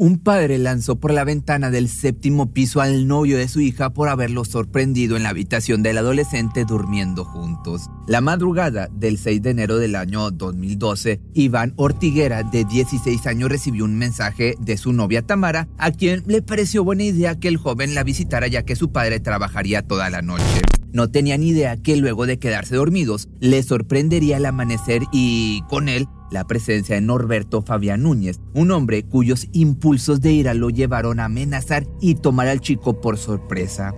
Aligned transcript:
Un 0.00 0.16
padre 0.16 0.56
lanzó 0.56 0.96
por 0.96 1.12
la 1.12 1.24
ventana 1.24 1.70
del 1.70 1.86
séptimo 1.86 2.54
piso 2.54 2.80
al 2.80 3.06
novio 3.06 3.36
de 3.36 3.48
su 3.48 3.60
hija 3.60 3.90
por 3.90 4.08
haberlo 4.08 4.46
sorprendido 4.46 5.14
en 5.14 5.24
la 5.24 5.28
habitación 5.28 5.82
del 5.82 5.98
adolescente 5.98 6.64
durmiendo 6.64 7.26
juntos. 7.26 7.90
La 8.06 8.22
madrugada 8.22 8.88
del 8.90 9.18
6 9.18 9.42
de 9.42 9.50
enero 9.50 9.76
del 9.76 9.96
año 9.96 10.30
2012, 10.30 11.20
Iván 11.34 11.74
Ortiguera, 11.76 12.44
de 12.44 12.64
16 12.64 13.26
años, 13.26 13.50
recibió 13.50 13.84
un 13.84 13.98
mensaje 13.98 14.54
de 14.58 14.78
su 14.78 14.94
novia 14.94 15.20
Tamara, 15.20 15.68
a 15.76 15.90
quien 15.90 16.22
le 16.26 16.40
pareció 16.40 16.82
buena 16.82 17.04
idea 17.04 17.38
que 17.38 17.48
el 17.48 17.58
joven 17.58 17.94
la 17.94 18.02
visitara 18.02 18.46
ya 18.46 18.62
que 18.62 18.76
su 18.76 18.92
padre 18.92 19.20
trabajaría 19.20 19.82
toda 19.82 20.08
la 20.08 20.22
noche. 20.22 20.62
No 20.92 21.10
tenía 21.10 21.38
ni 21.38 21.48
idea 21.48 21.76
que 21.76 21.96
luego 21.96 22.26
de 22.26 22.38
quedarse 22.38 22.76
dormidos, 22.76 23.28
le 23.40 23.62
sorprendería 23.62 24.38
el 24.38 24.46
amanecer 24.46 25.02
y, 25.12 25.62
con 25.68 25.88
él, 25.88 26.08
la 26.30 26.46
presencia 26.46 26.94
de 26.94 27.00
Norberto 27.00 27.62
Fabián 27.62 28.02
Núñez, 28.02 28.40
un 28.54 28.70
hombre 28.70 29.02
cuyos 29.02 29.48
impulsos 29.52 30.20
de 30.20 30.32
ira 30.32 30.54
lo 30.54 30.70
llevaron 30.70 31.20
a 31.20 31.26
amenazar 31.26 31.86
y 32.00 32.16
tomar 32.16 32.48
al 32.48 32.60
chico 32.60 33.00
por 33.00 33.18
sorpresa. 33.18 33.94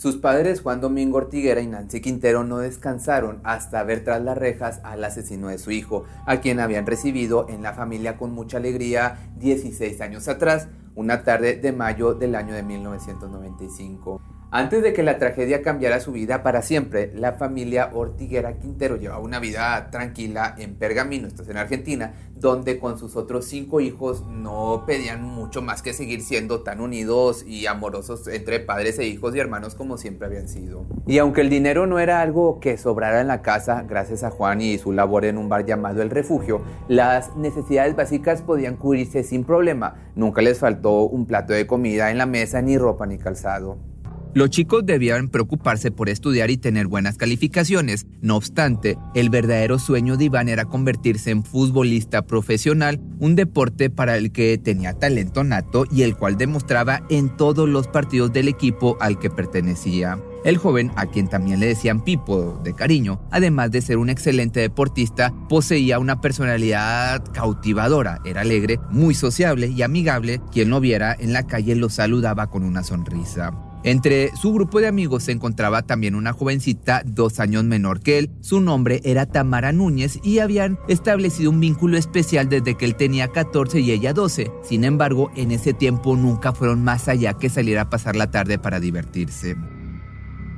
Sus 0.00 0.16
padres 0.16 0.62
Juan 0.62 0.80
Domingo 0.80 1.18
Ortiguera 1.18 1.60
y 1.60 1.66
Nancy 1.66 2.00
Quintero 2.00 2.42
no 2.42 2.56
descansaron 2.56 3.38
hasta 3.44 3.82
ver 3.82 4.02
tras 4.02 4.22
las 4.22 4.38
rejas 4.38 4.80
al 4.82 5.04
asesino 5.04 5.48
de 5.48 5.58
su 5.58 5.72
hijo, 5.72 6.04
a 6.24 6.40
quien 6.40 6.58
habían 6.58 6.86
recibido 6.86 7.46
en 7.50 7.62
la 7.62 7.74
familia 7.74 8.16
con 8.16 8.32
mucha 8.32 8.56
alegría 8.56 9.18
16 9.36 10.00
años 10.00 10.26
atrás, 10.26 10.68
una 10.94 11.22
tarde 11.22 11.56
de 11.56 11.72
mayo 11.72 12.14
del 12.14 12.34
año 12.34 12.54
de 12.54 12.62
1995. 12.62 14.22
Antes 14.52 14.82
de 14.82 14.92
que 14.92 15.04
la 15.04 15.16
tragedia 15.16 15.62
cambiara 15.62 16.00
su 16.00 16.10
vida 16.10 16.42
para 16.42 16.62
siempre, 16.62 17.12
la 17.14 17.34
familia 17.34 17.90
Ortiguera 17.92 18.54
Quintero 18.54 18.96
llevaba 18.96 19.20
una 19.20 19.38
vida 19.38 19.90
tranquila 19.92 20.56
en 20.58 20.74
Pergamino, 20.74 21.28
esto 21.28 21.42
es 21.42 21.48
en 21.50 21.56
Argentina, 21.56 22.14
donde 22.34 22.80
con 22.80 22.98
sus 22.98 23.14
otros 23.14 23.44
cinco 23.44 23.80
hijos 23.80 24.26
no 24.26 24.82
pedían 24.88 25.22
mucho 25.22 25.62
más 25.62 25.82
que 25.82 25.92
seguir 25.92 26.22
siendo 26.22 26.62
tan 26.62 26.80
unidos 26.80 27.44
y 27.46 27.66
amorosos 27.66 28.26
entre 28.26 28.58
padres 28.58 28.98
e 28.98 29.06
hijos 29.06 29.36
y 29.36 29.38
hermanos 29.38 29.76
como 29.76 29.98
siempre 29.98 30.26
habían 30.26 30.48
sido. 30.48 30.84
Y 31.06 31.18
aunque 31.18 31.42
el 31.42 31.48
dinero 31.48 31.86
no 31.86 32.00
era 32.00 32.20
algo 32.20 32.58
que 32.58 32.76
sobrara 32.76 33.20
en 33.20 33.28
la 33.28 33.42
casa, 33.42 33.84
gracias 33.88 34.24
a 34.24 34.30
Juan 34.30 34.60
y 34.62 34.78
su 34.78 34.90
labor 34.90 35.26
en 35.26 35.38
un 35.38 35.48
bar 35.48 35.64
llamado 35.64 36.02
El 36.02 36.10
Refugio, 36.10 36.60
las 36.88 37.36
necesidades 37.36 37.94
básicas 37.94 38.42
podían 38.42 38.74
cubrirse 38.74 39.22
sin 39.22 39.44
problema. 39.44 40.10
Nunca 40.16 40.42
les 40.42 40.58
faltó 40.58 41.02
un 41.02 41.26
plato 41.26 41.52
de 41.52 41.68
comida 41.68 42.10
en 42.10 42.18
la 42.18 42.26
mesa, 42.26 42.60
ni 42.62 42.76
ropa 42.78 43.06
ni 43.06 43.16
calzado. 43.16 43.89
Los 44.32 44.50
chicos 44.50 44.86
debían 44.86 45.28
preocuparse 45.28 45.90
por 45.90 46.08
estudiar 46.08 46.50
y 46.50 46.56
tener 46.56 46.86
buenas 46.86 47.16
calificaciones. 47.16 48.06
No 48.20 48.36
obstante, 48.36 48.96
el 49.16 49.28
verdadero 49.28 49.80
sueño 49.80 50.16
de 50.16 50.26
Iván 50.26 50.48
era 50.48 50.66
convertirse 50.66 51.32
en 51.32 51.42
futbolista 51.42 52.22
profesional, 52.22 53.00
un 53.18 53.34
deporte 53.34 53.90
para 53.90 54.16
el 54.16 54.30
que 54.30 54.56
tenía 54.56 54.92
talento 54.92 55.42
nato 55.42 55.84
y 55.90 56.02
el 56.02 56.16
cual 56.16 56.36
demostraba 56.36 57.02
en 57.10 57.36
todos 57.36 57.68
los 57.68 57.88
partidos 57.88 58.32
del 58.32 58.46
equipo 58.46 58.96
al 59.00 59.18
que 59.18 59.30
pertenecía. 59.30 60.16
El 60.44 60.58
joven, 60.58 60.92
a 60.94 61.06
quien 61.06 61.28
también 61.28 61.58
le 61.58 61.66
decían 61.66 62.02
Pipo 62.04 62.60
de 62.62 62.72
cariño, 62.72 63.20
además 63.32 63.72
de 63.72 63.82
ser 63.82 63.98
un 63.98 64.10
excelente 64.10 64.60
deportista, 64.60 65.34
poseía 65.48 65.98
una 65.98 66.20
personalidad 66.20 67.24
cautivadora, 67.32 68.20
era 68.24 68.42
alegre, 68.42 68.78
muy 68.90 69.14
sociable 69.14 69.66
y 69.66 69.82
amigable, 69.82 70.40
quien 70.52 70.70
lo 70.70 70.80
viera 70.80 71.16
en 71.18 71.32
la 71.32 71.46
calle 71.48 71.74
lo 71.74 71.90
saludaba 71.90 72.46
con 72.46 72.62
una 72.62 72.84
sonrisa. 72.84 73.69
Entre 73.82 74.34
su 74.36 74.52
grupo 74.52 74.80
de 74.80 74.88
amigos 74.88 75.24
se 75.24 75.32
encontraba 75.32 75.82
también 75.82 76.14
una 76.14 76.32
jovencita 76.32 77.02
dos 77.04 77.40
años 77.40 77.64
menor 77.64 78.00
que 78.00 78.18
él. 78.18 78.30
Su 78.40 78.60
nombre 78.60 79.00
era 79.04 79.26
Tamara 79.26 79.72
Núñez 79.72 80.18
y 80.22 80.40
habían 80.40 80.78
establecido 80.88 81.50
un 81.50 81.60
vínculo 81.60 81.96
especial 81.96 82.48
desde 82.48 82.76
que 82.76 82.84
él 82.84 82.94
tenía 82.94 83.28
14 83.28 83.80
y 83.80 83.92
ella 83.92 84.12
12. 84.12 84.50
Sin 84.62 84.84
embargo, 84.84 85.30
en 85.34 85.50
ese 85.50 85.72
tiempo 85.72 86.16
nunca 86.16 86.52
fueron 86.52 86.84
más 86.84 87.08
allá 87.08 87.34
que 87.34 87.48
salir 87.48 87.78
a 87.78 87.88
pasar 87.88 88.16
la 88.16 88.30
tarde 88.30 88.58
para 88.58 88.80
divertirse. 88.80 89.56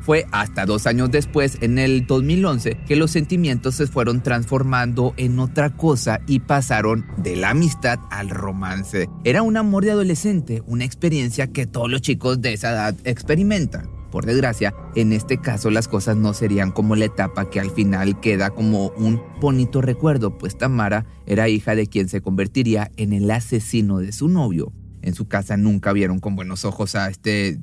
Fue 0.03 0.27
hasta 0.33 0.67
dos 0.67 0.89
años 0.89 1.13
después, 1.13 1.59
en 1.61 1.79
el 1.79 2.09
2011, 2.09 2.77
que 2.89 2.97
los 2.97 3.13
sentimientos 3.13 3.77
se 3.77 3.87
fueron 3.87 4.21
transformando 4.21 5.15
en 5.17 5.39
otra 5.39 5.71
cosa 5.77 6.21
y 6.27 6.41
pasaron 6.41 7.07
de 7.19 7.37
la 7.37 7.51
amistad 7.51 8.01
al 8.11 8.29
romance. 8.29 9.09
Era 9.23 9.43
un 9.43 9.57
amor 9.57 9.85
de 9.85 9.93
adolescente, 9.93 10.61
una 10.67 10.85
experiencia 10.85 11.53
que 11.53 11.67
todos 11.67 11.89
los 11.89 12.03
chicos 12.03 12.41
de 12.41 12.53
esa 12.53 12.73
edad 12.73 12.97
experimentan. 13.05 13.91
Por 14.11 14.27
desgracia, 14.27 14.75
en 14.97 15.13
este 15.13 15.39
caso 15.41 15.71
las 15.71 15.87
cosas 15.87 16.17
no 16.17 16.35
serían 16.35 16.73
como 16.73 16.97
la 16.97 17.05
etapa 17.05 17.49
que 17.49 17.61
al 17.61 17.71
final 17.71 18.19
queda 18.19 18.51
como 18.51 18.89
un 18.97 19.23
bonito 19.41 19.81
recuerdo, 19.81 20.37
pues 20.37 20.59
Tamara 20.59 21.07
era 21.27 21.49
hija 21.49 21.77
de 21.77 21.87
quien 21.87 22.09
se 22.09 22.21
convertiría 22.21 22.91
en 22.97 23.13
el 23.13 23.31
asesino 23.31 23.99
de 23.99 24.11
su 24.11 24.29
novio. 24.29 24.73
En 25.01 25.15
su 25.15 25.29
casa 25.29 25.57
nunca 25.57 25.93
vieron 25.93 26.19
con 26.19 26.35
buenos 26.35 26.65
ojos 26.65 26.97
a 26.97 27.09
este 27.09 27.61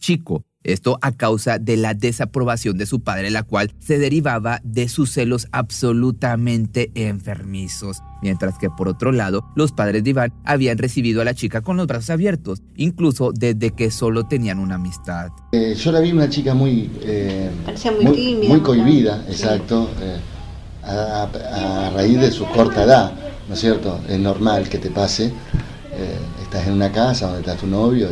chico 0.00 0.44
esto 0.64 0.98
a 1.02 1.12
causa 1.12 1.58
de 1.58 1.76
la 1.76 1.94
desaprobación 1.94 2.76
de 2.78 2.86
su 2.86 3.00
padre, 3.00 3.30
la 3.30 3.42
cual 3.42 3.72
se 3.78 3.98
derivaba 3.98 4.60
de 4.64 4.88
sus 4.88 5.12
celos 5.12 5.46
absolutamente 5.52 6.90
enfermizos. 6.94 7.98
Mientras 8.22 8.58
que 8.58 8.70
por 8.70 8.88
otro 8.88 9.12
lado, 9.12 9.44
los 9.54 9.72
padres 9.72 10.02
de 10.02 10.10
Iván 10.10 10.32
habían 10.44 10.78
recibido 10.78 11.20
a 11.20 11.24
la 11.24 11.34
chica 11.34 11.60
con 11.60 11.76
los 11.76 11.86
brazos 11.86 12.10
abiertos, 12.10 12.62
incluso 12.74 13.30
desde 13.32 13.72
que 13.72 13.90
solo 13.90 14.24
tenían 14.24 14.58
una 14.58 14.76
amistad. 14.76 15.30
Eh, 15.52 15.74
yo 15.74 15.92
la 15.92 16.00
vi 16.00 16.12
una 16.12 16.30
chica 16.30 16.54
muy... 16.54 16.90
Eh, 17.02 17.50
muy, 18.00 18.14
tímida. 18.14 18.48
Muy 18.48 18.60
cohibida, 18.60 19.24
exacto, 19.28 19.90
eh, 20.00 20.18
a, 20.82 21.90
raíz 21.94 22.18
de 22.18 22.30
su 22.30 22.46
corta 22.46 22.84
edad, 22.84 23.12
¿no 23.48 23.54
es 23.54 23.60
cierto? 23.60 24.00
Es 24.08 24.18
normal 24.18 24.68
que 24.68 24.78
te 24.78 24.90
pase. 24.90 25.32
estás 26.42 26.66
en 26.66 26.72
una 26.72 26.90
casa 26.90 27.26
donde 27.26 27.40
está 27.40 27.56
tu 27.56 27.66
novio 27.66 28.08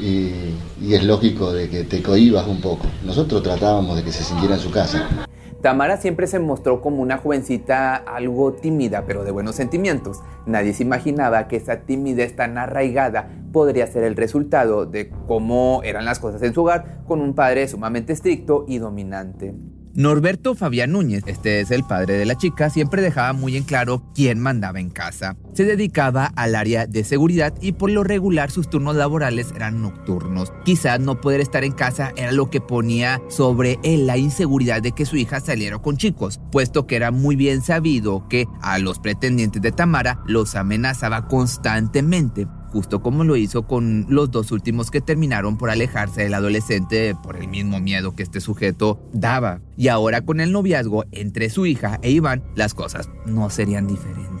y 0.00 0.94
es 0.94 1.04
lógico 1.04 1.52
de 1.52 1.68
que 1.68 1.84
te 1.84 2.02
cohibas 2.02 2.46
un 2.46 2.60
poco. 2.60 2.86
Nosotros 3.04 3.42
tratábamos 3.42 3.96
de 3.96 4.04
que 4.04 4.12
se 4.12 4.24
sintiera 4.24 4.54
en 4.54 4.60
su 4.60 4.70
casa. 4.70 5.26
Tamara 5.64 5.96
siempre 5.96 6.26
se 6.26 6.40
mostró 6.40 6.82
como 6.82 7.00
una 7.00 7.16
jovencita 7.16 7.96
algo 7.96 8.52
tímida, 8.52 9.04
pero 9.06 9.24
de 9.24 9.30
buenos 9.30 9.54
sentimientos. 9.54 10.20
Nadie 10.44 10.74
se 10.74 10.82
imaginaba 10.82 11.48
que 11.48 11.56
esa 11.56 11.80
timidez 11.86 12.36
tan 12.36 12.58
arraigada 12.58 13.30
podría 13.50 13.86
ser 13.86 14.02
el 14.02 14.14
resultado 14.14 14.84
de 14.84 15.10
cómo 15.26 15.80
eran 15.82 16.04
las 16.04 16.18
cosas 16.18 16.42
en 16.42 16.52
su 16.52 16.60
hogar 16.60 17.02
con 17.06 17.22
un 17.22 17.34
padre 17.34 17.66
sumamente 17.66 18.12
estricto 18.12 18.66
y 18.68 18.76
dominante. 18.76 19.54
Norberto 19.96 20.56
Fabián 20.56 20.90
Núñez, 20.90 21.22
este 21.28 21.60
es 21.60 21.70
el 21.70 21.84
padre 21.84 22.14
de 22.14 22.26
la 22.26 22.36
chica, 22.36 22.68
siempre 22.68 23.00
dejaba 23.00 23.32
muy 23.32 23.56
en 23.56 23.62
claro 23.62 24.02
quién 24.12 24.40
mandaba 24.40 24.80
en 24.80 24.90
casa. 24.90 25.36
Se 25.52 25.64
dedicaba 25.64 26.32
al 26.34 26.56
área 26.56 26.88
de 26.88 27.04
seguridad 27.04 27.54
y 27.60 27.72
por 27.72 27.92
lo 27.92 28.02
regular 28.02 28.50
sus 28.50 28.68
turnos 28.68 28.96
laborales 28.96 29.52
eran 29.54 29.82
nocturnos. 29.82 30.52
Quizás 30.64 30.98
no 30.98 31.20
poder 31.20 31.40
estar 31.40 31.62
en 31.62 31.70
casa 31.70 32.12
era 32.16 32.32
lo 32.32 32.50
que 32.50 32.60
ponía 32.60 33.22
sobre 33.28 33.78
él 33.84 34.08
la 34.08 34.16
inseguridad 34.16 34.82
de 34.82 34.90
que 34.90 35.06
su 35.06 35.16
hija 35.16 35.38
saliera 35.38 35.78
con 35.78 35.96
chicos, 35.96 36.40
puesto 36.50 36.88
que 36.88 36.96
era 36.96 37.12
muy 37.12 37.36
bien 37.36 37.62
sabido 37.62 38.26
que 38.28 38.48
a 38.62 38.80
los 38.80 38.98
pretendientes 38.98 39.62
de 39.62 39.70
Tamara 39.70 40.24
los 40.26 40.56
amenazaba 40.56 41.28
constantemente 41.28 42.48
justo 42.74 43.02
como 43.02 43.22
lo 43.22 43.36
hizo 43.36 43.68
con 43.68 44.04
los 44.08 44.32
dos 44.32 44.50
últimos 44.50 44.90
que 44.90 45.00
terminaron 45.00 45.56
por 45.56 45.70
alejarse 45.70 46.24
del 46.24 46.34
adolescente 46.34 47.14
por 47.22 47.36
el 47.36 47.46
mismo 47.46 47.78
miedo 47.78 48.16
que 48.16 48.24
este 48.24 48.40
sujeto 48.40 49.00
daba. 49.12 49.60
Y 49.76 49.86
ahora 49.86 50.22
con 50.22 50.40
el 50.40 50.50
noviazgo 50.50 51.04
entre 51.12 51.50
su 51.50 51.66
hija 51.66 52.00
e 52.02 52.10
Iván, 52.10 52.42
las 52.56 52.74
cosas 52.74 53.08
no 53.26 53.48
serían 53.48 53.86
diferentes. 53.86 54.33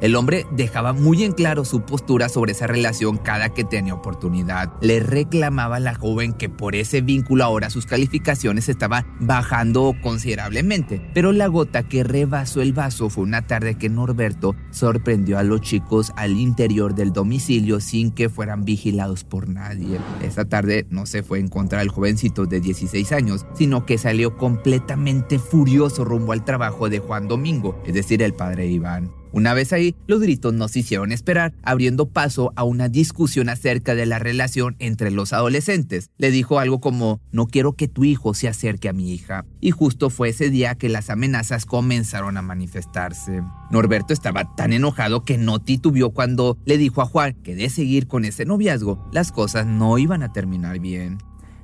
El 0.00 0.14
hombre 0.14 0.46
dejaba 0.50 0.92
muy 0.92 1.24
en 1.24 1.32
claro 1.32 1.64
su 1.64 1.80
postura 1.82 2.28
sobre 2.28 2.52
esa 2.52 2.66
relación 2.66 3.16
cada 3.16 3.50
que 3.50 3.64
tenía 3.64 3.94
oportunidad. 3.94 4.72
Le 4.80 5.00
reclamaba 5.00 5.76
a 5.76 5.80
la 5.80 5.94
joven 5.94 6.34
que 6.34 6.48
por 6.48 6.74
ese 6.74 7.00
vínculo 7.00 7.44
ahora 7.44 7.70
sus 7.70 7.86
calificaciones 7.86 8.68
estaban 8.68 9.06
bajando 9.20 9.94
considerablemente. 10.02 11.00
Pero 11.14 11.32
la 11.32 11.46
gota 11.46 11.82
que 11.82 12.04
rebasó 12.04 12.60
el 12.60 12.72
vaso 12.72 13.08
fue 13.08 13.24
una 13.24 13.46
tarde 13.46 13.76
que 13.76 13.88
Norberto 13.88 14.54
sorprendió 14.70 15.38
a 15.38 15.42
los 15.42 15.62
chicos 15.62 16.12
al 16.16 16.36
interior 16.36 16.94
del 16.94 17.12
domicilio 17.12 17.80
sin 17.80 18.10
que 18.10 18.28
fueran 18.28 18.64
vigilados 18.64 19.24
por 19.24 19.48
nadie. 19.48 19.98
Esa 20.22 20.44
tarde 20.44 20.86
no 20.90 21.06
se 21.06 21.22
fue 21.22 21.38
en 21.38 21.48
contra 21.48 21.78
del 21.78 21.88
jovencito 21.88 22.46
de 22.46 22.60
16 22.60 23.12
años, 23.12 23.46
sino 23.54 23.86
que 23.86 23.98
salió 23.98 24.36
completamente 24.36 25.38
furioso 25.38 26.04
rumbo 26.04 26.32
al 26.32 26.44
trabajo 26.44 26.88
de 26.88 26.98
Juan 26.98 27.28
Domingo, 27.28 27.80
es 27.86 27.94
decir, 27.94 28.22
el 28.22 28.34
padre 28.34 28.66
Iván. 28.66 29.10
Una 29.36 29.52
vez 29.52 29.74
ahí, 29.74 29.94
los 30.06 30.22
gritos 30.22 30.54
no 30.54 30.66
se 30.66 30.78
hicieron 30.78 31.12
esperar, 31.12 31.52
abriendo 31.62 32.08
paso 32.08 32.54
a 32.56 32.64
una 32.64 32.88
discusión 32.88 33.50
acerca 33.50 33.94
de 33.94 34.06
la 34.06 34.18
relación 34.18 34.76
entre 34.78 35.10
los 35.10 35.34
adolescentes. 35.34 36.08
Le 36.16 36.30
dijo 36.30 36.58
algo 36.58 36.80
como, 36.80 37.20
no 37.32 37.46
quiero 37.46 37.74
que 37.74 37.86
tu 37.86 38.04
hijo 38.04 38.32
se 38.32 38.48
acerque 38.48 38.88
a 38.88 38.94
mi 38.94 39.12
hija. 39.12 39.44
Y 39.60 39.72
justo 39.72 40.08
fue 40.08 40.30
ese 40.30 40.48
día 40.48 40.76
que 40.76 40.88
las 40.88 41.10
amenazas 41.10 41.66
comenzaron 41.66 42.38
a 42.38 42.42
manifestarse. 42.42 43.42
Norberto 43.70 44.14
estaba 44.14 44.54
tan 44.54 44.72
enojado 44.72 45.22
que 45.22 45.36
no 45.36 45.58
titubió 45.58 46.12
cuando 46.12 46.56
le 46.64 46.78
dijo 46.78 47.02
a 47.02 47.06
Juan 47.06 47.34
que 47.42 47.54
de 47.54 47.68
seguir 47.68 48.06
con 48.06 48.24
ese 48.24 48.46
noviazgo, 48.46 49.06
las 49.12 49.32
cosas 49.32 49.66
no 49.66 49.98
iban 49.98 50.22
a 50.22 50.32
terminar 50.32 50.78
bien. 50.78 51.18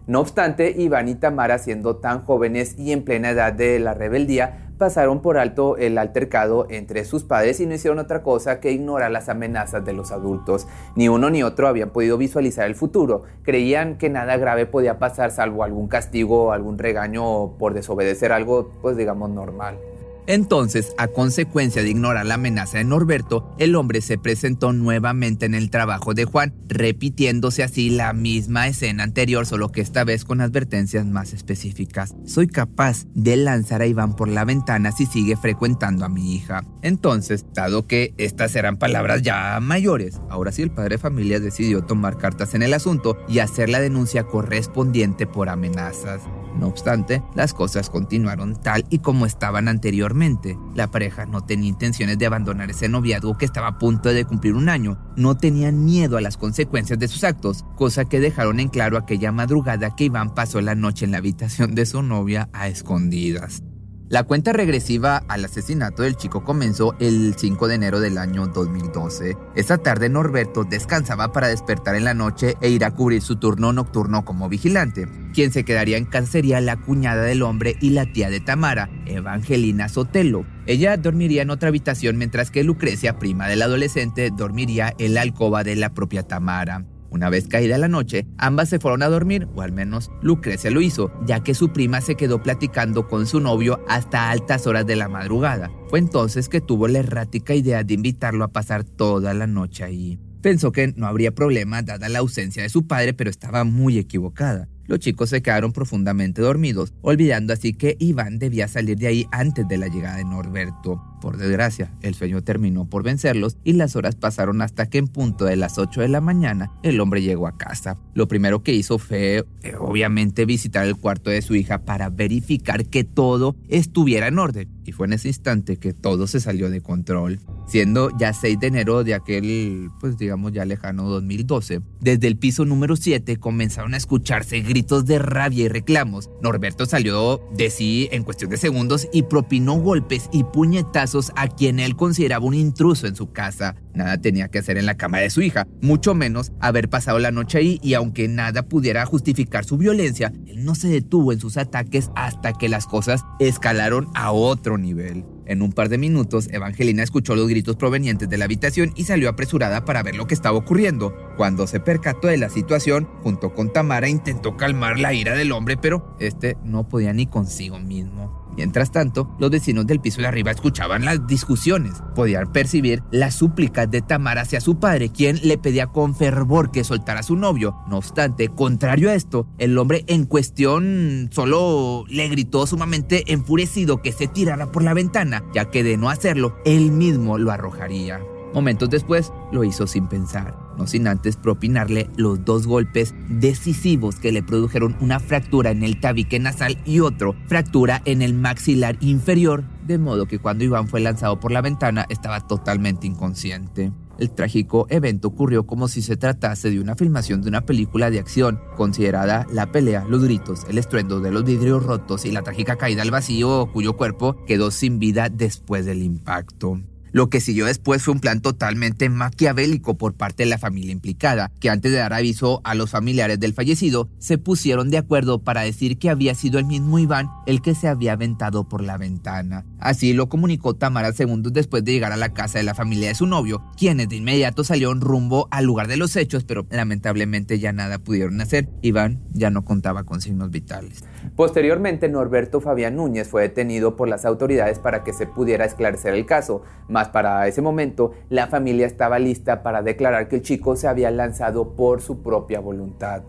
No 0.07 0.21
obstante, 0.21 0.75
Iván 0.77 1.09
y 1.09 1.15
Tamara, 1.15 1.59
siendo 1.59 1.97
tan 1.97 2.25
jóvenes 2.25 2.77
y 2.77 2.93
en 2.93 3.05
plena 3.05 3.31
edad 3.31 3.53
de 3.53 3.79
la 3.79 3.95
rebeldía, 3.95 4.73
pasaron 4.77 5.23
por 5.23 5.39
alto 5.39 5.77
el 5.77 5.97
altercado 5.97 6.67
entre 6.69 7.05
sus 7.05 7.23
padres 7.23 7.61
y 7.61 7.67
no 7.67 7.75
hicieron 7.75 8.01
otra 8.01 8.25
cosa 8.25 8.59
que 8.59 8.73
ignorar 8.73 9.13
las 9.13 9.29
amenazas 9.29 9.85
de 9.85 9.93
los 9.93 10.11
adultos. 10.11 10.67
Ni 10.97 11.09
uno 11.09 11.31
ni 11.31 11.45
otro 11.45 11.69
habían 11.69 11.91
podido 11.91 12.19
visualizar 12.19 12.67
el 12.67 12.75
futuro. 12.75 13.23
Creían 13.45 13.97
que 13.97 14.11
nada 14.11 14.37
grave 14.39 14.67
podía 14.67 14.99
pasar 14.99 15.31
salvo 15.31 15.63
algún 15.63 15.87
castigo 15.87 16.53
algún 16.53 16.79
regaño 16.79 17.57
por 17.59 17.75
desobedecer 17.75 18.33
algo, 18.33 18.73
pues 18.83 18.97
digamos, 18.97 19.31
normal. 19.31 19.79
Entonces, 20.27 20.95
a 20.99 21.09
consecuencia 21.09 21.83
de 21.83 21.91
ignorar 21.91 22.27
la 22.27 22.35
amenaza 22.35 22.79
de 22.79 22.85
Norberto, 22.85 23.55
el 23.59 23.75
hombre 23.75 24.01
se 24.01 24.19
presentó 24.19 24.73
nuevamente 24.73 25.47
en 25.47 25.55
el 25.55 25.71
trabajo 25.71 26.15
de 26.15 26.25
Juan, 26.25 26.55
repitiéndose 26.69 27.63
así 27.63 27.91
la 27.91 28.13
misma 28.13 28.69
escena 28.69 29.03
anterior, 29.03 29.47
solo 29.47 29.73
que 29.73 29.81
esta 29.81 30.05
vez 30.05 30.25
con 30.25 30.41
advertencias 30.41 31.07
más 31.07 31.33
específicas. 31.33 32.15
Soy 32.25 32.47
capaz 32.47 33.07
de 33.15 33.37
lanzar 33.37 33.83
a 33.83 33.87
Iván 33.87 34.15
por 34.15 34.29
la 34.29 34.45
ventana 34.45 34.93
si 34.93 35.07
sigue 35.07 35.37
frecuentando 35.37 36.05
a 36.05 36.09
mi 36.09 36.35
hija. 36.35 36.63
Entonces, 36.83 37.47
dado 37.53 37.87
que 37.87 38.15
estas 38.17 38.55
eran 38.55 38.77
palabras 38.77 39.23
ya 39.23 39.59
mayores, 39.61 40.21
ahora 40.31 40.53
sí 40.53 40.63
el 40.63 40.71
padre 40.71 40.97
de 40.97 40.99
familia 40.99 41.41
decidió 41.41 41.83
tomar 41.83 42.17
cartas 42.17 42.55
en 42.55 42.63
el 42.63 42.75
asunto 42.75 43.17
y 43.29 43.41
hacer 43.41 43.69
la 43.69 43.81
denuncia 43.81 44.25
correspondiente 44.25 45.27
por 45.27 45.49
amenazas. 45.49 46.23
No 46.59 46.69
obstante, 46.69 47.23
las 47.35 47.55
cosas 47.55 47.91
continuaron 47.91 48.57
tal 48.61 48.85
y 48.91 48.99
como 48.99 49.27
estaban 49.27 49.69
anteriormente. 49.69 50.59
La 50.75 50.91
pareja 50.91 51.27
no 51.27 51.45
tenía 51.45 51.69
intenciones 51.69 52.19
de 52.19 52.27
abandonar 52.27 52.71
ese 52.71 52.89
noviazgo 52.89 53.39
que 53.39 53.45
estaba 53.45 53.69
a 53.69 53.79
punto 53.79 54.11
de 54.11 54.25
cumplir 54.25 54.55
un 54.55 54.69
año. 54.69 54.99
No 55.17 55.37
tenían 55.37 55.85
miedo 55.85 56.17
a 56.17 56.21
las 56.21 56.37
consecuencias 56.37 56.99
de 56.99 57.09
sus 57.09 57.25
actos, 57.25 57.65
cosa 57.77 58.05
que 58.05 58.21
dejaron 58.21 58.61
en 58.61 58.69
claro 58.69 58.99
aquella 58.99 59.33
madrugada 59.33 59.95
que 59.97 60.05
Iván 60.05 60.35
pasó 60.35 60.61
la 60.61 60.75
noche 60.75 61.05
en 61.05 61.13
la 61.13 61.19
habitación 61.19 61.75
de 61.75 61.87
su 61.87 62.03
novia 62.03 62.49
a 62.53 62.69
escondidas. 62.69 63.63
La 64.13 64.25
cuenta 64.25 64.53
regresiva 64.53 65.25
al 65.27 65.47
asesinato 65.47 66.03
del 66.03 66.17
chico 66.17 66.45
comenzó 66.45 66.95
el 67.01 67.35
5 67.35 67.67
de 67.67 67.77
enero 67.77 67.99
del 67.99 68.19
año 68.19 68.47
2012. 68.47 69.39
Esa 69.55 69.79
tarde 69.79 70.11
Norberto 70.11 70.65
descansaba 70.65 71.33
para 71.33 71.49
despertar 71.49 71.95
en 71.95 72.05
la 72.05 72.13
noche 72.13 72.57
e 72.61 72.69
ir 72.69 72.85
a 72.85 72.91
cubrir 72.91 73.23
su 73.23 73.37
turno 73.37 73.73
nocturno 73.73 74.23
como 74.27 74.51
vigilante. 74.51 75.09
Quien 75.33 75.51
se 75.51 75.65
quedaría 75.65 75.97
en 75.97 76.05
casa 76.05 76.33
sería 76.33 76.61
la 76.61 76.77
cuñada 76.77 77.23
del 77.23 77.41
hombre 77.41 77.79
y 77.81 77.89
la 77.89 78.05
tía 78.05 78.29
de 78.29 78.41
Tamara, 78.41 78.91
Evangelina 79.07 79.89
Sotelo. 79.89 80.45
Ella 80.67 80.99
dormiría 80.99 81.41
en 81.41 81.49
otra 81.49 81.71
habitación 81.71 82.19
mientras 82.19 82.51
que 82.51 82.65
Lucrecia, 82.65 83.19
prima 83.19 83.49
del 83.49 83.63
adolescente, 83.63 84.31
dormiría 84.31 84.93
en 84.99 85.15
la 85.15 85.23
alcoba 85.23 85.65
de 85.65 85.77
la 85.77 85.95
propia 85.95 86.23
Tamara. 86.23 86.85
Una 87.13 87.29
vez 87.29 87.47
caída 87.47 87.77
la 87.77 87.89
noche, 87.89 88.27
ambas 88.39 88.71
se 88.71 88.79
fueron 88.79 89.03
a 89.03 89.09
dormir, 89.09 89.47
o 89.55 89.61
al 89.61 89.71
menos 89.71 90.11
Lucrecia 90.23 90.71
lo 90.71 90.81
hizo, 90.81 91.13
ya 91.27 91.43
que 91.43 91.55
su 91.55 91.71
prima 91.71 92.01
se 92.01 92.15
quedó 92.15 92.43
platicando 92.43 93.07
con 93.07 93.27
su 93.27 93.39
novio 93.39 93.85
hasta 93.87 94.31
altas 94.31 94.67
horas 94.67 94.87
de 94.87 94.97
la 94.97 95.09
madrugada. 95.09 95.71
Fue 95.89 95.99
entonces 95.99 96.49
que 96.49 96.63
tuvo 96.63 96.89
la 96.89 97.01
errática 97.01 97.55
idea 97.55 97.85
de 97.85 97.93
invitarlo 97.93 98.45
a 98.45 98.53
pasar 98.53 98.85
toda 98.85 99.35
la 99.35 99.47
noche 99.47 99.85
ahí. 99.85 100.19
Pensó 100.41 100.73
que 100.73 100.95
no 100.97 101.07
habría 101.07 101.35
problema 101.35 101.83
dada 101.83 102.09
la 102.09 102.21
ausencia 102.21 102.63
de 102.63 102.71
su 102.71 102.87
padre, 102.87 103.13
pero 103.13 103.29
estaba 103.29 103.63
muy 103.65 103.99
equivocada. 103.99 104.69
Los 104.87 104.99
chicos 104.99 105.31
se 105.31 105.43
quedaron 105.43 105.73
profundamente 105.73 106.43
dormidos, 106.43 106.93
olvidando 107.03 107.53
así 107.53 107.73
que 107.73 107.97
Iván 107.99 108.39
debía 108.39 108.69
salir 108.69 108.99
de 108.99 109.07
ahí 109.07 109.27
antes 109.31 109.67
de 109.69 109.79
la 109.79 109.89
llegada 109.89 110.17
de 110.17 110.25
Norberto. 110.25 111.03
Por 111.21 111.37
desgracia, 111.37 111.93
el 112.03 112.15
sueño 112.15 112.43
terminó 112.43 112.85
por 112.85 113.05
vencerlos 113.05 113.57
y 113.63 113.75
las 113.75 113.95
horas 113.95 114.17
pasaron 114.17 114.61
hasta 114.61 114.87
que 114.87 114.99
en 114.99 115.07
punto 115.07 115.45
de 115.45 115.55
las 115.55 115.79
8 115.79 116.01
de 116.01 116.09
la 116.09 116.21
mañana 116.21 116.73
el 116.83 117.01
hombre 117.01 117.23
llegó 117.23 117.47
a 117.47 117.57
casa. 117.57 117.97
Lo 118.15 118.27
primero 118.27 118.65
que 118.65 118.75
hizo 118.75 118.99
fue, 118.99 119.45
eh, 119.63 119.75
obviamente, 119.79 120.45
visitar 120.47 120.85
el 120.85 120.97
cuarto 120.97 121.31
de 121.31 121.43
su 121.43 121.55
hija 121.55 121.85
para 121.85 122.11
verificar 122.11 122.87
que 122.87 123.05
todo 123.05 123.55
estuviera 123.69 124.27
en 124.27 124.41
orden. 124.41 124.69
Y 124.85 124.93
fue 124.93 125.07
en 125.07 125.15
ese 125.15 125.29
instante 125.29 125.77
que 125.77 125.93
todo 125.93 126.27
se 126.27 126.41
salió 126.41 126.71
de 126.71 126.81
control. 126.81 127.41
Siendo 127.67 128.11
ya 128.19 128.33
6 128.33 128.59
de 128.61 128.67
enero 128.67 129.05
de 129.05 129.15
aquel, 129.15 129.91
pues 130.01 130.19
digamos 130.19 130.53
ya 130.53 130.65
lejano 130.65 131.09
2012, 131.09 131.81
desde 132.01 132.27
el 132.27 132.37
piso 132.37 132.65
número 132.65 132.97
7 132.97 133.37
comenzaron 133.37 133.95
a 133.95 133.97
escucharse 133.97 134.61
gritos 134.61 135.07
de 135.07 135.19
rabia 135.19 135.65
y 135.65 135.69
reclamos. 135.69 136.31
Norberto 136.43 136.87
salió 136.87 137.41
de 137.55 137.71
sí 137.71 138.09
en 138.13 138.25
cuestión 138.25 138.51
de 138.51 138.57
segundos 138.57 139.09
y 139.13 139.23
propinó 139.23 139.75
golpes 139.75 140.29
y 140.33 140.45
puñetazos 140.45 141.33
a 141.37 141.49
quien 141.49 141.79
él 141.79 141.97
consideraba 141.97 142.45
un 142.45 142.55
intruso 142.55 143.07
en 143.07 143.17
su 143.17 143.33
casa. 143.33 143.77
Nada 143.95 144.19
tenía 144.19 144.49
que 144.49 144.59
hacer 144.59 144.79
en 144.79 144.87
la 144.87 144.97
cama 144.97 145.19
de 145.19 145.31
su 145.31 145.43
hija, 145.43 145.67
mucho 145.81 146.15
menos 146.15 146.53
haber 146.61 146.89
pasado 146.89 147.19
la 147.19 147.31
noche 147.31 147.59
ahí 147.59 147.81
y 147.83 147.95
aunque 147.95 148.29
nada 148.29 148.63
pudiera 148.63 149.05
justificar 149.05 149.65
su 149.65 149.77
violencia, 149.77 150.33
él 150.47 150.65
no 150.65 150.75
se 150.75 150.89
detuvo 150.89 151.33
en 151.33 151.41
sus 151.41 151.57
ataques 151.57 152.11
hasta 152.15 152.53
que 152.53 152.69
las 152.69 152.87
cosas 152.87 153.25
escalaron 153.39 154.09
a 154.15 154.33
otro 154.33 154.79
nivel. 154.79 155.25
En 155.45 155.61
un 155.61 155.73
par 155.73 155.89
de 155.89 155.99
minutos, 155.99 156.49
Evangelina 156.51 157.03
escuchó 157.03 157.35
los 157.35 157.49
gritos 157.49 157.77
provenientes 157.77 158.29
de 158.29 158.39
la 158.39 158.45
habitación 158.45 158.93
y 158.95 159.05
salió 159.05 159.29
apresurada 159.29 159.85
para 159.85 160.03
ver 160.03 160.15
lo 160.15 160.27
que 160.27 160.35
estaba 160.35 160.57
ocurriendo. 160.57 161.15
Cuando 161.37 161.67
se 161.67 161.81
percató 161.81 162.29
de 162.29 162.37
la 162.39 162.49
situación, 162.49 163.09
junto 163.23 163.53
con 163.53 163.73
Tamara 163.73 164.09
intentó 164.09 164.57
calmar 164.57 164.99
la 164.99 165.13
ira 165.13 165.35
del 165.35 165.53
hombre, 165.53 165.77
pero 165.77 166.17
este 166.21 166.57
no 166.65 166.89
podía 166.89 167.13
ni 167.13 167.27
consigo 167.27 167.79
mismo. 167.79 168.42
Mientras 168.57 168.93
tanto, 168.93 169.35
los 169.39 169.51
vecinos 169.51 169.87
del 169.87 170.01
piso 170.01 170.21
de 170.21 170.27
arriba 170.27 170.51
escuchaban 170.51 171.05
las 171.05 171.27
discusiones. 171.27 172.03
Podían 172.15 172.53
percibir 172.53 173.03
las 173.11 173.35
súplicas 173.35 173.91
de 173.91 174.03
Tamara 174.03 174.43
hacia 174.43 174.61
su 174.61 174.79
padre, 174.79 175.11
quien 175.11 175.41
le 175.43 175.59
pedía 175.59 175.87
con 175.87 176.15
fervor 176.15 176.71
que 176.71 176.85
soltara 176.85 177.21
a 177.21 177.25
su 177.25 177.37
novio. 177.37 177.77
No 177.89 177.99
obstante, 177.99 178.49
contrario 178.49 179.11
a 179.11 179.15
esto, 179.15 179.47
el 179.59 179.77
hombre 179.79 180.05
en 180.07 180.27
cuestión 180.27 181.31
solo 181.33 182.05
le 182.09 182.29
gritó 182.29 182.67
sumamente 182.67 183.33
enfurecido 183.33 184.03
que 184.03 184.13
se 184.13 184.29
tirara 184.29 184.71
por 184.71 184.83
la 184.83 184.95
ventana, 184.95 185.43
ya 185.55 185.71
que 185.71 185.83
de 185.83 185.97
no 185.97 186.11
hacerlo, 186.11 186.57
él 186.65 186.93
mismo 186.93 187.39
lo 187.39 187.51
arrojaría. 187.51 188.21
Momentos 188.55 188.91
después 188.91 189.33
lo 189.51 189.65
hizo 189.65 189.87
sin 189.87 190.09
pensar, 190.09 190.55
no 190.77 190.87
sin 190.87 191.07
antes 191.07 191.37
propinarle 191.37 192.11
los 192.17 192.45
dos 192.45 192.67
golpes 192.67 193.15
decisivos 193.29 194.17
que 194.17 194.33
le 194.33 194.43
produjeron 194.43 194.97
una 195.01 195.21
fractura 195.21 195.71
en 195.71 195.83
el 195.83 196.01
tabique 196.01 196.39
nasal 196.39 196.79
y 196.85 197.01
otro 197.01 197.35
fractura 197.47 198.03
en 198.05 198.21
el 198.21 198.35
maxilar 198.35 198.97
inferior, 199.01 199.65
de 199.87 199.99
modo 199.99 200.27
que 200.27 200.39
cuando 200.39 200.65
Iván 200.65 200.89
fue 200.89 201.01
lanzado 201.01 201.41
por 201.41 201.51
la 201.51 201.63
ventana 201.63 202.07
estaba 202.09 202.47
totalmente 202.47 203.07
inconsciente. 203.07 203.93
El 204.19 204.31
trágico 204.31 204.87
evento 204.91 205.29
ocurrió 205.29 205.67
como 205.67 205.89
si 205.89 206.03
se 206.03 206.17
tratase 206.17 206.71
de 206.71 206.79
una 206.79 206.95
filmación 206.95 207.43
de 207.43 207.49
una 207.49 207.63
película 207.63 208.11
de 208.11 208.19
acción, 208.19 208.61
considerada 208.77 209.47
la 209.51 209.73
pelea, 209.73 210.05
los 210.09 210.23
gritos, 210.23 210.65
el 210.69 210.79
estruendo 210.79 211.21
de 211.21 211.33
los 211.33 211.45
vidrios 211.45 211.83
rotos 211.83 212.25
y 212.27 212.31
la 212.31 212.43
trágica 212.43 212.77
caída 212.77 213.03
al 213.03 213.11
vacío 213.11 213.71
cuyo 213.73 213.97
cuerpo 213.97 214.37
quedó 214.47 214.71
sin 214.71 214.99
vida 214.99 215.29
después 215.31 215.87
del 215.87 216.03
impacto. 216.03 216.79
Lo 217.13 217.29
que 217.29 217.41
siguió 217.41 217.67
después 217.67 218.03
fue 218.03 218.15
un 218.15 218.21
plan 218.21 218.41
totalmente 218.41 219.09
maquiavélico 219.11 219.99
por 219.99 220.15
parte 220.15 220.45
de 220.45 220.49
la 220.49 220.59
familia 220.59 220.93
implicada, 220.93 221.53
que 221.61 221.69
antes 221.69 221.93
de 221.93 221.99
dar 221.99 222.15
aviso 222.15 222.63
a 222.65 222.75
los 222.75 222.91
familiares 222.91 223.39
del 223.39 223.53
fallecido, 223.53 224.09
se 224.19 224.39
pusieron 224.39 224.91
de 224.91 224.99
acuerdo 224.99 225.43
para 225.43 225.61
decir 225.61 225.99
que 225.99 226.09
había 226.09 226.35
sido 226.35 226.59
el 226.59 226.65
mismo 226.65 226.99
Iván 226.99 227.29
el 227.47 227.61
que 227.61 227.75
se 227.75 227.89
había 227.89 228.15
aventado 228.15 228.69
por 228.69 228.83
la 228.83 228.97
ventana. 228.97 229.67
Así 229.79 230.15
lo 230.15 230.29
comunicó 230.29 230.75
Tamara 230.75 231.13
segundos 231.13 231.53
después 231.53 231.85
de 231.85 231.93
llegar 231.93 232.13
a 232.13 232.17
la 232.17 232.33
casa 232.33 232.59
de 232.59 232.65
la 232.65 232.75
familia 232.75 233.09
de 233.09 233.15
su 233.15 233.27
novio, 233.27 233.63
quienes 233.77 234.09
de 234.09 234.17
inmediato 234.17 234.65
salieron 234.65 235.01
rumbo 235.01 235.49
al 235.51 235.67
lugar 235.67 235.89
de 235.89 235.99
los 235.99 236.17
hechos, 236.17 236.45
pero 236.45 236.67
lamentablemente 236.71 237.59
ya 237.59 237.73
nada 237.73 237.99
pudieron 237.99 238.41
hacer. 238.41 238.71
Iván 238.81 239.23
ya 239.33 239.51
no 239.51 239.65
contaba 239.65 240.05
con 240.05 240.21
signos 240.21 240.51
vitales. 240.51 241.05
Posteriormente, 241.37 242.09
Norberto 242.09 242.61
Fabián 242.61 242.97
Núñez 242.97 243.29
fue 243.29 243.43
detenido 243.43 243.97
por 243.97 244.09
las 244.09 244.25
autoridades 244.25 244.79
para 244.79 245.05
que 245.05 245.13
se 245.13 245.27
pudiera 245.27 245.65
esclarecer 245.65 246.15
el 246.15 246.27
caso, 246.27 246.63
mas 246.89 247.09
para 247.09 247.47
ese 247.49 247.63
momento 247.63 248.13
la 248.29 248.49
familia 248.49 248.87
estaba 248.87 249.19
lista 249.19 249.63
para 249.63 249.83
declarar 249.83 250.29
que 250.29 250.37
el 250.37 250.43
chico 250.43 250.77
se 250.77 250.89
había 250.89 251.11
lanzado 251.11 251.75
por 251.75 252.01
su 252.01 252.23
propia 252.23 252.61
voluntad. 252.61 253.23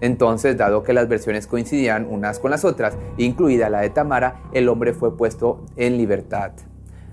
Entonces, 0.00 0.56
dado 0.56 0.82
que 0.82 0.92
las 0.92 1.08
versiones 1.08 1.46
coincidían 1.46 2.06
unas 2.08 2.38
con 2.38 2.50
las 2.50 2.64
otras, 2.64 2.96
incluida 3.18 3.68
la 3.68 3.80
de 3.80 3.90
Tamara, 3.90 4.42
el 4.52 4.68
hombre 4.68 4.94
fue 4.94 5.16
puesto 5.16 5.64
en 5.76 5.98
libertad. 5.98 6.52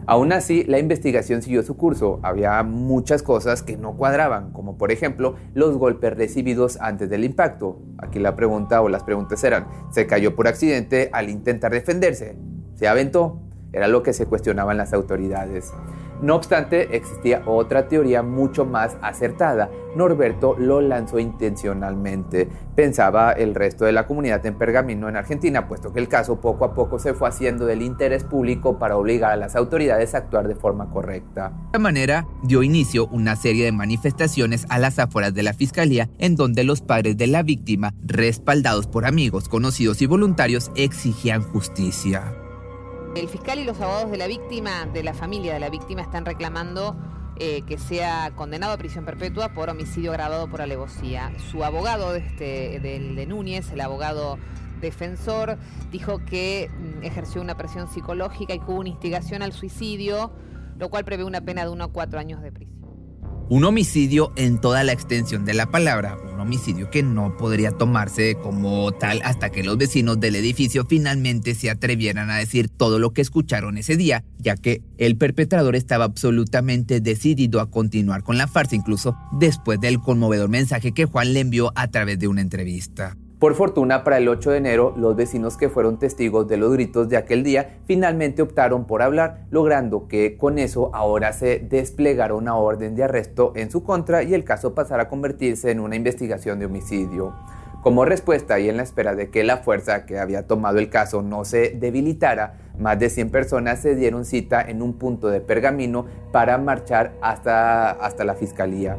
Aún 0.10 0.32
así, 0.32 0.64
la 0.64 0.80
investigación 0.80 1.42
siguió 1.42 1.64
su 1.64 1.76
curso. 1.76 2.22
Había 2.24 2.64
muchas 2.64 3.24
cosas 3.24 3.62
que 3.62 3.76
no 3.76 3.98
cuadraban, 3.98 4.54
como 4.54 4.78
por 4.78 4.94
ejemplo 4.94 5.36
los 5.54 5.78
golpes 5.78 6.16
recibidos 6.16 6.80
antes 6.80 7.10
del 7.10 7.26
impacto. 7.26 7.82
Aquí 7.98 8.18
la 8.18 8.34
pregunta 8.34 8.82
o 8.82 8.88
las 8.88 9.04
preguntas 9.04 9.44
eran, 9.44 9.68
¿se 9.92 10.08
cayó 10.08 10.34
por 10.34 10.48
accidente 10.48 11.10
al 11.12 11.30
intentar 11.30 11.74
defenderse? 11.74 12.38
¿Se 12.76 12.88
aventó? 12.88 13.42
Era 13.74 13.90
lo 13.90 14.02
que 14.02 14.14
se 14.14 14.26
cuestionaban 14.26 14.78
las 14.78 14.94
autoridades. 14.94 15.74
No 16.22 16.36
obstante, 16.36 16.96
existía 16.96 17.44
otra 17.46 17.88
teoría 17.88 18.24
mucho 18.24 18.66
más 18.66 18.98
acertada. 19.02 19.70
Norberto 19.96 20.56
lo 20.58 20.82
lanzó 20.82 21.20
intencionalmente. 21.20 22.48
Pensaba 22.76 23.32
el 23.34 23.54
resto 23.54 23.86
de 23.86 23.92
la 23.92 24.08
comunidad 24.08 24.44
en 24.46 24.56
Pergamino, 24.56 25.10
en 25.10 25.16
Argentina, 25.16 25.68
puesto 25.68 25.94
que 25.94 26.00
el 26.00 26.08
caso 26.08 26.42
poco 26.42 26.66
a 26.66 26.74
poco 26.74 26.98
se 26.98 27.14
fue 27.14 27.30
haciendo 27.30 27.66
del 27.66 27.82
interés 27.82 28.24
público 28.24 28.80
para 28.80 28.98
obligar 28.98 29.32
a 29.32 29.36
las 29.36 29.56
autoridades 29.56 30.16
a 30.16 30.20
actuar 30.20 30.48
de 30.48 30.56
forma 30.56 30.90
correcta. 30.90 31.50
De 31.50 31.66
esta 31.66 31.80
manera, 31.80 32.28
dio 32.44 32.64
inicio 32.64 33.08
una 33.08 33.36
serie 33.36 33.66
de 33.66 33.72
manifestaciones 33.72 34.66
a 34.70 34.80
las 34.80 34.98
afueras 35.00 35.34
de 35.34 35.44
la 35.44 35.54
fiscalía, 35.54 36.10
en 36.18 36.36
donde 36.36 36.64
los 36.64 36.82
padres 36.82 37.18
de 37.18 37.28
la 37.28 37.44
víctima, 37.44 37.94
respaldados 38.04 38.88
por 38.88 39.06
amigos, 39.06 39.50
conocidos 39.50 40.02
y 40.02 40.08
voluntarios, 40.08 40.72
exigían 40.76 41.44
justicia. 41.44 42.34
El 43.18 43.30
fiscal 43.30 43.58
y 43.58 43.64
los 43.64 43.82
abogados 43.82 44.12
de 44.12 44.18
la 44.18 44.28
víctima, 44.28 44.86
de 44.86 45.02
la 45.02 45.12
familia 45.16 45.52
de 45.52 45.60
la 45.60 45.70
víctima, 45.70 46.04
están 46.04 46.24
reclamando 46.24 46.96
eh, 47.38 47.64
que 47.64 47.80
sea 47.80 48.32
condenado 48.36 48.74
a 48.74 48.78
prisión 48.78 49.06
perpetua 49.06 49.56
por 49.56 49.72
homicidio 49.72 50.12
agravado 50.12 50.48
por 50.48 50.62
alevosía. 50.62 51.32
Su 51.50 51.64
abogado 51.64 52.14
este, 52.14 52.80
de 52.80 53.26
Núñez, 53.26 53.72
el 53.72 53.82
abogado 53.82 54.38
defensor, 54.82 55.58
dijo 55.92 56.24
que 56.26 56.70
mm, 56.70 57.04
ejerció 57.04 57.42
una 57.42 57.58
presión 57.58 57.88
psicológica 57.90 58.54
y 58.54 58.60
que 58.60 58.66
hubo 58.66 58.82
una 58.82 58.90
instigación 58.90 59.42
al 59.42 59.52
suicidio, 59.52 60.32
lo 60.78 60.90
cual 60.90 61.04
prevé 61.04 61.24
una 61.24 61.42
pena 61.42 61.64
de 61.64 61.72
uno 61.72 61.86
a 61.86 61.88
cuatro 61.88 62.20
años 62.20 62.44
de 62.44 62.52
prisión. 62.52 62.77
Un 63.50 63.64
homicidio 63.64 64.34
en 64.36 64.60
toda 64.60 64.84
la 64.84 64.92
extensión 64.92 65.46
de 65.46 65.54
la 65.54 65.72
palabra, 65.72 66.18
un 66.34 66.38
homicidio 66.38 66.90
que 66.90 67.02
no 67.02 67.38
podría 67.38 67.72
tomarse 67.72 68.36
como 68.36 68.92
tal 68.92 69.22
hasta 69.24 69.52
que 69.52 69.64
los 69.64 69.78
vecinos 69.78 70.20
del 70.20 70.36
edificio 70.36 70.86
finalmente 70.86 71.56
se 71.56 71.70
atrevieran 71.70 72.30
a 72.30 72.36
decir 72.36 72.68
todo 72.68 73.00
lo 73.00 73.14
que 73.14 73.22
escucharon 73.22 73.78
ese 73.78 73.96
día, 73.96 74.26
ya 74.38 74.58
que 74.58 74.82
el 74.98 75.16
perpetrador 75.16 75.78
estaba 75.78 76.04
absolutamente 76.04 77.00
decidido 77.00 77.62
a 77.62 77.72
continuar 77.72 78.22
con 78.22 78.38
la 78.38 78.48
farsa, 78.48 78.76
incluso 78.76 79.16
después 79.32 79.80
del 79.80 80.00
conmovedor 80.00 80.50
mensaje 80.50 80.92
que 80.92 81.06
Juan 81.06 81.32
le 81.32 81.40
envió 81.40 81.72
a 81.76 81.88
través 81.88 82.20
de 82.20 82.28
una 82.28 82.42
entrevista. 82.42 83.16
Por 83.40 83.54
fortuna, 83.54 84.04
para 84.04 84.18
el 84.18 84.28
8 84.30 84.50
de 84.50 84.58
enero, 84.58 84.96
los 84.98 85.16
vecinos 85.16 85.58
que 85.58 85.70
fueron 85.70 86.00
testigos 86.00 86.48
de 86.48 86.58
los 86.58 86.74
gritos 86.74 87.08
de 87.08 87.18
aquel 87.18 87.44
día 87.44 87.78
finalmente 87.86 88.42
optaron 88.42 88.88
por 88.88 89.04
hablar, 89.04 89.46
logrando 89.52 90.08
que 90.08 90.38
con 90.38 90.58
eso 90.58 90.90
ahora 90.96 91.34
se 91.34 91.60
desplegara 91.60 92.34
una 92.34 92.56
orden 92.56 92.96
de 92.96 93.04
arresto 93.04 93.54
en 93.56 93.70
su 93.70 93.84
contra 93.84 94.24
y 94.24 94.34
el 94.34 94.44
caso 94.44 94.74
pasara 94.74 95.04
a 95.04 95.08
convertirse 95.08 95.70
en 95.70 95.82
una 95.82 95.96
investigación 95.96 96.58
de 96.58 96.66
homicidio. 96.66 97.36
Como 97.84 98.06
respuesta 98.06 98.60
y 98.60 98.70
en 98.70 98.78
la 98.78 98.84
espera 98.84 99.14
de 99.14 99.30
que 99.30 99.44
la 99.44 99.58
fuerza 99.58 100.08
que 100.08 100.18
había 100.18 100.48
tomado 100.48 100.80
el 100.80 100.90
caso 100.90 101.22
no 101.22 101.46
se 101.46 101.70
debilitara, 101.70 102.56
más 102.80 102.98
de 102.98 103.12
100 103.12 103.30
personas 103.30 103.80
se 103.80 103.94
dieron 103.94 104.26
cita 104.26 104.64
en 104.64 104.82
un 104.82 104.94
punto 104.94 105.28
de 105.28 105.42
pergamino 105.42 106.08
para 106.32 106.58
marchar 106.58 107.14
hasta, 107.22 107.92
hasta 107.92 108.24
la 108.24 108.34
fiscalía. 108.34 108.98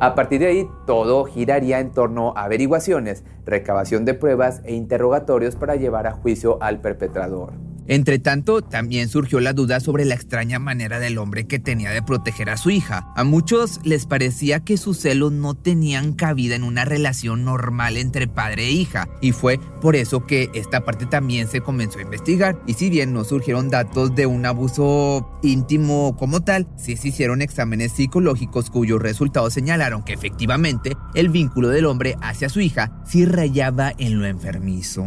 A 0.00 0.14
partir 0.14 0.40
de 0.40 0.46
ahí, 0.46 0.70
todo 0.86 1.26
giraría 1.26 1.78
en 1.78 1.92
torno 1.92 2.32
a 2.34 2.44
averiguaciones, 2.44 3.22
recabación 3.44 4.06
de 4.06 4.14
pruebas 4.14 4.62
e 4.64 4.74
interrogatorios 4.74 5.56
para 5.56 5.76
llevar 5.76 6.06
a 6.06 6.12
juicio 6.12 6.56
al 6.62 6.80
perpetrador. 6.80 7.52
Entre 7.86 8.18
tanto, 8.18 8.62
también 8.62 9.08
surgió 9.08 9.40
la 9.40 9.52
duda 9.52 9.80
sobre 9.80 10.04
la 10.04 10.14
extraña 10.14 10.58
manera 10.58 11.00
del 11.00 11.18
hombre 11.18 11.46
que 11.46 11.58
tenía 11.58 11.90
de 11.90 12.02
proteger 12.02 12.50
a 12.50 12.56
su 12.56 12.70
hija. 12.70 13.12
A 13.16 13.24
muchos 13.24 13.80
les 13.84 14.06
parecía 14.06 14.60
que 14.60 14.76
sus 14.76 14.98
celos 14.98 15.32
no 15.32 15.54
tenían 15.54 16.12
cabida 16.12 16.54
en 16.54 16.64
una 16.64 16.84
relación 16.84 17.44
normal 17.44 17.96
entre 17.96 18.28
padre 18.28 18.66
e 18.66 18.70
hija, 18.72 19.08
y 19.20 19.32
fue 19.32 19.58
por 19.80 19.96
eso 19.96 20.26
que 20.26 20.50
esta 20.54 20.84
parte 20.84 21.06
también 21.06 21.48
se 21.48 21.60
comenzó 21.60 21.98
a 21.98 22.02
investigar. 22.02 22.60
Y 22.66 22.74
si 22.74 22.90
bien 22.90 23.12
no 23.12 23.24
surgieron 23.24 23.70
datos 23.70 24.14
de 24.14 24.26
un 24.26 24.46
abuso 24.46 25.38
íntimo 25.42 26.16
como 26.16 26.42
tal, 26.42 26.68
sí 26.76 26.96
se 26.96 27.08
hicieron 27.08 27.42
exámenes 27.42 27.92
psicológicos 27.92 28.70
cuyos 28.70 29.00
resultados 29.00 29.52
señalaron 29.52 30.02
que 30.02 30.12
efectivamente 30.12 30.96
el 31.14 31.28
vínculo 31.28 31.68
del 31.68 31.86
hombre 31.86 32.16
hacia 32.20 32.48
su 32.48 32.60
hija 32.60 33.02
sí 33.06 33.24
rayaba 33.24 33.92
en 33.98 34.18
lo 34.18 34.26
enfermizo. 34.26 35.06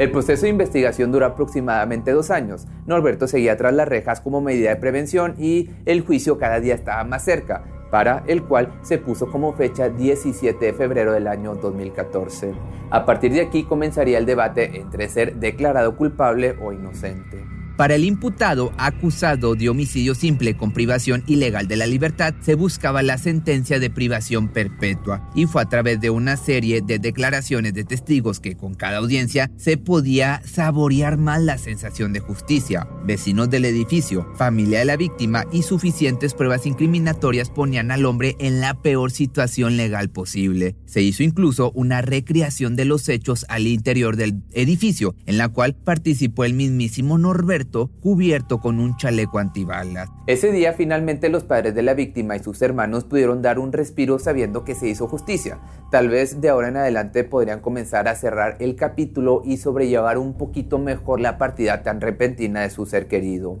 El 0.00 0.10
proceso 0.10 0.44
de 0.44 0.48
investigación 0.48 1.12
duró 1.12 1.26
aproximadamente 1.26 2.12
dos 2.12 2.30
años. 2.30 2.66
Norberto 2.86 3.28
seguía 3.28 3.58
tras 3.58 3.74
las 3.74 3.86
rejas 3.86 4.22
como 4.22 4.40
medida 4.40 4.70
de 4.70 4.76
prevención 4.76 5.34
y 5.36 5.68
el 5.84 6.00
juicio 6.00 6.38
cada 6.38 6.58
día 6.58 6.74
estaba 6.74 7.04
más 7.04 7.22
cerca, 7.22 7.64
para 7.90 8.24
el 8.26 8.42
cual 8.44 8.72
se 8.80 8.96
puso 8.96 9.30
como 9.30 9.52
fecha 9.52 9.90
17 9.90 10.64
de 10.64 10.72
febrero 10.72 11.12
del 11.12 11.26
año 11.26 11.54
2014. 11.54 12.54
A 12.88 13.04
partir 13.04 13.34
de 13.34 13.42
aquí 13.42 13.64
comenzaría 13.64 14.16
el 14.16 14.24
debate 14.24 14.80
entre 14.80 15.06
ser 15.10 15.36
declarado 15.36 15.94
culpable 15.94 16.56
o 16.62 16.72
inocente. 16.72 17.59
Para 17.80 17.94
el 17.94 18.04
imputado 18.04 18.74
acusado 18.76 19.54
de 19.54 19.70
homicidio 19.70 20.14
simple 20.14 20.54
con 20.54 20.70
privación 20.70 21.24
ilegal 21.26 21.66
de 21.66 21.78
la 21.78 21.86
libertad, 21.86 22.34
se 22.42 22.54
buscaba 22.54 23.02
la 23.02 23.16
sentencia 23.16 23.80
de 23.80 23.88
privación 23.88 24.48
perpetua 24.48 25.30
y 25.34 25.46
fue 25.46 25.62
a 25.62 25.68
través 25.70 25.98
de 25.98 26.10
una 26.10 26.36
serie 26.36 26.82
de 26.82 26.98
declaraciones 26.98 27.72
de 27.72 27.84
testigos 27.84 28.38
que 28.38 28.54
con 28.54 28.74
cada 28.74 28.98
audiencia 28.98 29.50
se 29.56 29.78
podía 29.78 30.42
saborear 30.44 31.16
más 31.16 31.40
la 31.40 31.56
sensación 31.56 32.12
de 32.12 32.20
justicia. 32.20 32.86
Vecinos 33.06 33.48
del 33.48 33.64
edificio, 33.64 34.30
familia 34.36 34.80
de 34.80 34.84
la 34.84 34.98
víctima 34.98 35.46
y 35.50 35.62
suficientes 35.62 36.34
pruebas 36.34 36.66
incriminatorias 36.66 37.48
ponían 37.48 37.92
al 37.92 38.04
hombre 38.04 38.36
en 38.40 38.60
la 38.60 38.74
peor 38.74 39.10
situación 39.10 39.78
legal 39.78 40.10
posible. 40.10 40.76
Se 40.84 41.00
hizo 41.00 41.22
incluso 41.22 41.72
una 41.74 42.02
recreación 42.02 42.76
de 42.76 42.84
los 42.84 43.08
hechos 43.08 43.46
al 43.48 43.66
interior 43.66 44.16
del 44.16 44.42
edificio, 44.52 45.14
en 45.24 45.38
la 45.38 45.48
cual 45.48 45.74
participó 45.74 46.44
el 46.44 46.52
mismísimo 46.52 47.16
Norberto 47.16 47.69
cubierto 47.70 48.58
con 48.58 48.80
un 48.80 48.96
chaleco 48.96 49.38
antibalas. 49.38 50.08
Ese 50.26 50.52
día 50.52 50.72
finalmente 50.72 51.28
los 51.28 51.44
padres 51.44 51.74
de 51.74 51.82
la 51.82 51.94
víctima 51.94 52.36
y 52.36 52.42
sus 52.42 52.60
hermanos 52.62 53.04
pudieron 53.04 53.42
dar 53.42 53.58
un 53.58 53.72
respiro 53.72 54.18
sabiendo 54.18 54.64
que 54.64 54.74
se 54.74 54.88
hizo 54.88 55.06
justicia. 55.06 55.60
Tal 55.90 56.08
vez 56.08 56.40
de 56.40 56.48
ahora 56.48 56.68
en 56.68 56.76
adelante 56.76 57.24
podrían 57.24 57.60
comenzar 57.60 58.08
a 58.08 58.16
cerrar 58.16 58.56
el 58.60 58.76
capítulo 58.76 59.42
y 59.44 59.56
sobrellevar 59.56 60.18
un 60.18 60.34
poquito 60.34 60.78
mejor 60.78 61.20
la 61.20 61.38
partida 61.38 61.82
tan 61.82 62.00
repentina 62.00 62.62
de 62.62 62.70
su 62.70 62.86
ser 62.86 63.06
querido. 63.08 63.58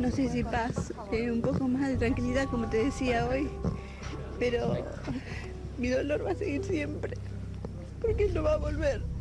No 0.00 0.10
sé 0.10 0.28
si 0.28 0.44
paz, 0.44 0.92
eh, 1.10 1.30
un 1.30 1.40
poco 1.40 1.66
más 1.68 1.88
de 1.88 1.96
tranquilidad 1.96 2.44
como 2.50 2.68
te 2.68 2.84
decía 2.84 3.26
hoy, 3.26 3.48
pero 4.38 4.74
mi 5.78 5.88
dolor 5.88 6.24
va 6.24 6.32
a 6.32 6.34
seguir 6.34 6.62
siempre, 6.64 7.16
porque 8.00 8.28
no 8.28 8.42
va 8.42 8.54
a 8.54 8.58
volver 8.58 9.15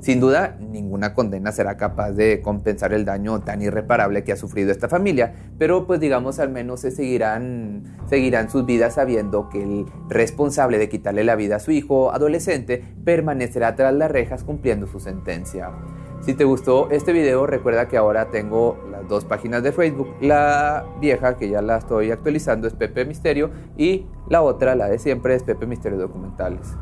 Sin 0.00 0.18
duda, 0.18 0.56
ninguna 0.58 1.12
condena 1.12 1.52
será 1.52 1.76
capaz 1.76 2.12
de 2.12 2.40
compensar 2.40 2.94
el 2.94 3.04
daño 3.04 3.40
tan 3.42 3.60
irreparable 3.60 4.24
que 4.24 4.32
ha 4.32 4.36
sufrido 4.36 4.72
esta 4.72 4.88
familia, 4.88 5.34
pero 5.58 5.86
pues 5.86 6.00
digamos 6.00 6.38
al 6.38 6.48
menos 6.48 6.80
se 6.80 6.90
seguirán, 6.90 7.98
seguirán 8.08 8.50
sus 8.50 8.64
vidas 8.64 8.94
sabiendo 8.94 9.50
que 9.50 9.62
el 9.62 9.86
responsable 10.08 10.78
de 10.78 10.88
quitarle 10.88 11.22
la 11.22 11.36
vida 11.36 11.56
a 11.56 11.60
su 11.60 11.70
hijo 11.70 12.12
adolescente 12.12 12.82
permanecerá 13.04 13.76
tras 13.76 13.92
las 13.92 14.10
rejas 14.10 14.42
cumpliendo 14.42 14.86
su 14.86 15.00
sentencia. 15.00 15.70
Si 16.20 16.34
te 16.34 16.44
gustó 16.44 16.90
este 16.90 17.12
video, 17.12 17.46
recuerda 17.46 17.88
que 17.88 17.96
ahora 17.96 18.30
tengo 18.30 18.78
las 18.90 19.08
dos 19.08 19.24
páginas 19.24 19.62
de 19.62 19.72
Facebook. 19.72 20.08
La 20.20 20.84
vieja, 21.00 21.36
que 21.36 21.48
ya 21.48 21.62
la 21.62 21.78
estoy 21.78 22.10
actualizando, 22.10 22.68
es 22.68 22.74
Pepe 22.74 23.06
Misterio. 23.06 23.50
Y 23.78 24.04
la 24.28 24.42
otra, 24.42 24.74
la 24.74 24.88
de 24.88 24.98
siempre, 24.98 25.34
es 25.34 25.42
Pepe 25.42 25.66
Misterio 25.66 25.98
Documentales. 25.98 26.76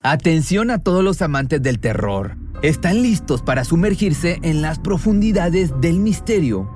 Atención 0.00 0.70
a 0.70 0.78
todos 0.78 1.04
los 1.04 1.20
amantes 1.20 1.62
del 1.62 1.78
terror. 1.78 2.36
¿Están 2.62 3.02
listos 3.02 3.42
para 3.42 3.64
sumergirse 3.64 4.38
en 4.42 4.62
las 4.62 4.78
profundidades 4.78 5.78
del 5.80 5.98
misterio? 5.98 6.75